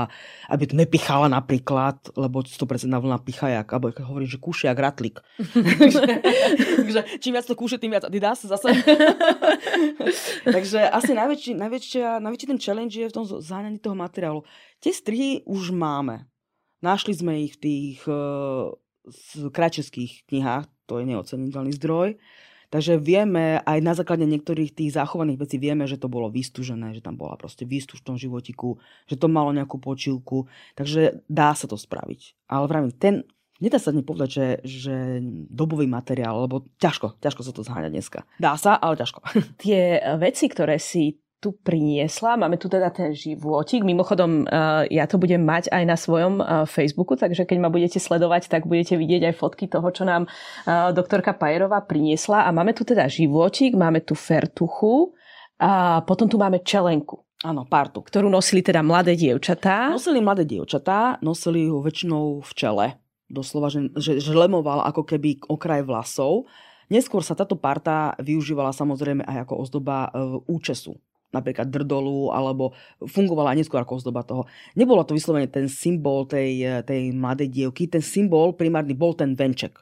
[0.52, 4.80] aby to nepichala napríklad, lebo 100% vlna picha jak, alebo ako hovorím, že kúše jak
[4.80, 5.18] ratlík.
[6.84, 8.70] takže, čím viac to kúše, tým viac sa zase.
[10.56, 14.44] takže asi najväčší, najväčšia, najväčší ten challenge je v tom záňaní toho materiálu.
[14.84, 16.28] Tie strihy už máme.
[16.84, 18.70] Našli sme ich v tých uh,
[19.50, 22.22] kračeských knihách, to je neoceniteľný zdroj.
[22.68, 27.00] Takže vieme, aj na základe niektorých tých zachovaných vecí vieme, že to bolo vystúžené, že
[27.00, 28.76] tam bola proste výstuž v tom životiku,
[29.08, 30.52] že to malo nejakú počívku.
[30.76, 32.36] Takže dá sa to spraviť.
[32.52, 33.24] Ale vravím, ten,
[33.58, 34.96] Nedá sa povedať, že, že
[35.50, 38.22] dobový materiál, lebo ťažko, ťažko sa to zháňa dneska.
[38.38, 39.26] Dá sa, ale ťažko.
[39.58, 42.34] Tie veci, ktoré si tu priniesla.
[42.34, 43.86] Máme tu teda ten životík.
[43.86, 48.02] Mimochodom, eh, ja to budem mať aj na svojom eh, Facebooku, takže keď ma budete
[48.02, 52.50] sledovať, tak budete vidieť aj fotky toho, čo nám eh, doktorka Pajerová priniesla.
[52.50, 55.14] A máme tu teda životík, máme tu fertuchu
[55.62, 57.22] a potom tu máme čelenku.
[57.46, 58.02] Áno, partu.
[58.02, 59.94] Ktorú nosili teda mladé dievčatá.
[59.94, 62.88] Nosili mladé dievčatá, nosili ho väčšinou v čele.
[63.30, 66.50] Doslova, že, že žlemoval ako keby okraj vlasov.
[66.90, 70.10] Neskôr sa táto parta využívala samozrejme aj ako ozdoba
[70.50, 70.98] účesu
[71.32, 72.72] napríklad drdolu, alebo
[73.04, 74.48] fungovala aj neskôr ako ozdoba toho.
[74.80, 79.76] Nebolo to vyslovene ten symbol tej, tej mladej dievky, ten symbol primárny bol ten venček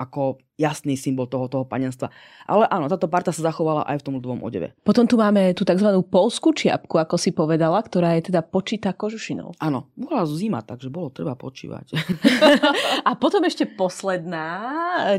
[0.00, 2.12] ako jasný symbol toho, toho panenstva.
[2.44, 4.76] Ale áno, táto parta sa zachovala aj v tom ľudovom odeve.
[4.84, 5.88] Potom tu máme tú tzv.
[6.04, 9.56] polskú čiapku, ako si povedala, ktorá je teda počíta kožušinou.
[9.56, 11.96] Áno, bola zima, takže bolo treba počívať.
[13.08, 14.44] A potom ešte posledná,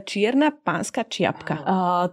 [0.06, 1.66] čierna pánska čiapka.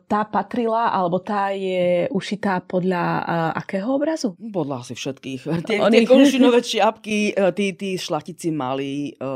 [0.09, 4.33] Tá patrila, alebo tá je ušitá podľa akého obrazu?
[4.39, 5.41] Podľa asi všetkých.
[5.69, 6.01] Tie, Oni...
[6.01, 9.29] tie kožušinové čiapky, e, tí, tí šlachtici mali, e,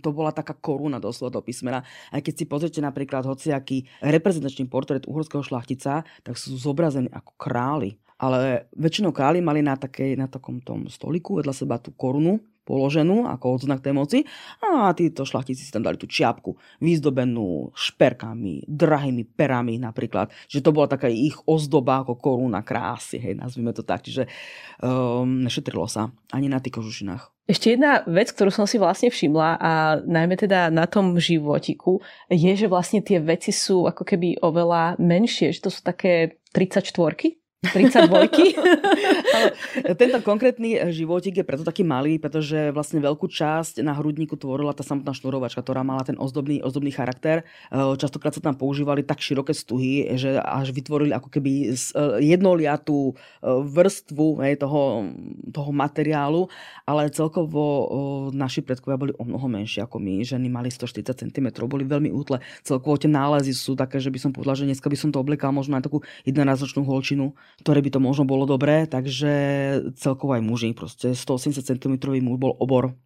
[0.00, 1.84] to bola taká koruna doslova do písmena.
[2.08, 7.98] Aj keď si pozrite napríklad hociaký reprezentačný portrét uhorského šlachtica, tak sú zobrazení ako králi.
[8.14, 13.28] Ale väčšinou králi mali na, takej, na takom tom stoliku vedľa seba tú korunu, položenú
[13.28, 14.18] ako odznak tej moci
[14.64, 20.32] a títo šlachtici si tam dali tú čiapku vyzdobenú šperkami, drahými perami napríklad.
[20.48, 24.00] Že to bola taká ich ozdoba ako koruna krásy, hej, nazvime to tak.
[24.00, 24.24] Čiže
[24.80, 27.33] um, nešetrilo sa ani na tých kožušinách.
[27.44, 32.00] Ešte jedna vec, ktorú som si vlastne všimla a najmä teda na tom životiku
[32.32, 37.43] je, že vlastne tie veci sú ako keby oveľa menšie, že to sú také 34
[37.68, 38.08] 32.
[39.34, 39.48] Ale
[39.96, 44.86] tento konkrétny životík je preto taký malý, pretože vlastne veľkú časť na hrudníku tvorila tá
[44.86, 47.42] samotná šnúrovačka, ktorá mala ten ozdobný, ozdobný charakter.
[47.70, 51.92] E, častokrát sa tam používali tak široké stuhy, že až vytvorili ako keby e,
[52.22, 55.10] jednoliatú vrstvu hej, toho,
[55.52, 56.48] toho materiálu,
[56.88, 57.88] ale celkovo
[58.32, 60.24] naši predkovia boli o mnoho menšie ako my.
[60.24, 62.40] Ženy mali 140 cm, boli veľmi útle.
[62.64, 65.52] Celkovo tie nálezy sú také, že by som povedala, že dneska by som to oblekal
[65.52, 69.32] možno aj takú jednorazočnú holčinu ktoré by to možno bolo dobré, takže
[69.94, 71.94] celkovo aj muži, proste 180 cm
[72.24, 72.96] muž bol obor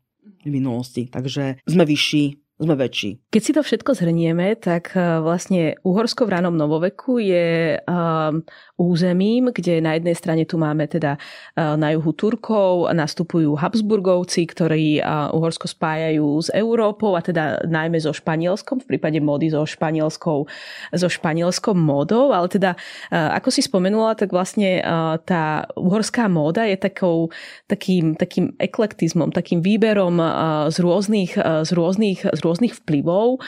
[0.44, 3.22] v minulosti, takže sme vyšší, sme väčší.
[3.30, 8.42] Keď si to všetko zhrnieme, tak eh, vlastne Uhorsko v ranom novoveku je um,
[8.78, 11.18] územím, kde na jednej strane tu máme teda
[11.58, 15.02] na juhu Turkov, nastupujú Habsburgovci, ktorí
[15.34, 20.46] Uhorsko spájajú s Európou a teda najmä so Španielskom, v prípade módy so španielskou,
[20.94, 22.78] so španielskou módou, ale teda
[23.10, 24.78] ako si spomenula, tak vlastne
[25.26, 27.34] tá uhorská móda je takou,
[27.66, 30.22] takým, takým eklektizmom, takým výberom
[30.70, 33.44] z rôznych, z rôznych, z rôznych vplyvov,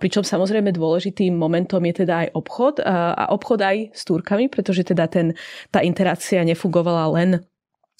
[0.00, 5.10] pričom samozrejme dôležitým momentom je teda aj obchod a obchod aj s Turkami, pretože teda
[5.10, 5.36] ten,
[5.68, 7.44] tá interakcia nefungovala len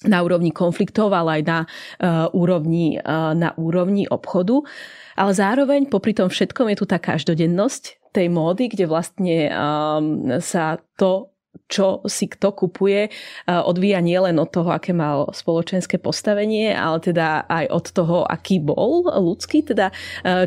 [0.01, 4.65] na úrovni konfliktov, ale aj na, uh, úrovni, uh, na úrovni obchodu.
[5.13, 10.81] Ale zároveň popri tom všetkom je tu tá každodennosť tej módy, kde vlastne um, sa
[10.97, 11.31] to
[11.71, 13.07] čo si kto kupuje,
[13.47, 19.07] odvíja nielen od toho, aké mal spoločenské postavenie, ale teda aj od toho, aký bol
[19.07, 19.91] ľudský, teda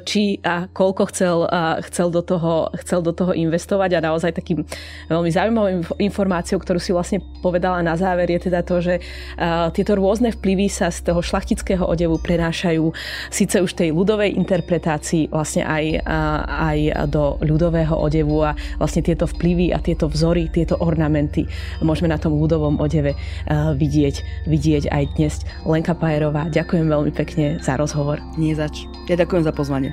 [0.05, 1.49] či a koľko chcel,
[1.89, 3.97] chcel, do, toho, chcel do toho investovať.
[3.97, 4.65] A naozaj takým
[5.09, 9.01] veľmi zaujímavou informáciou, ktorú si vlastne povedala na záver, je teda to, že
[9.77, 12.85] tieto rôzne vplyvy sa z toho šlachtického odevu prenášajú
[13.33, 16.05] síce už tej ľudovej interpretácii vlastne aj,
[16.49, 16.79] aj
[17.09, 18.45] do ľudového odevu.
[18.45, 21.51] A vlastne tieto vplyvy a tieto vzory, tieto ornamenty ornamenty
[21.83, 25.35] môžeme na tom ľudovom odeve eh, vidieť, vidieť aj dnes.
[25.67, 28.23] Lenka Pajerová, ďakujem veľmi pekne za rozhovor.
[28.39, 28.87] Nie zač.
[29.11, 29.91] Ja ďakujem za pozvanie.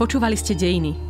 [0.00, 1.09] Počúvali ste dejiny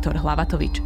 [0.01, 0.81] redaktor Hlavatovič.